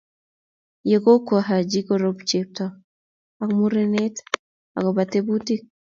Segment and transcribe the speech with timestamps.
[0.89, 2.65] ye kokowo Haji korub chepto
[3.43, 4.15] ak murenet
[4.77, 5.61] ak kobe tebutik.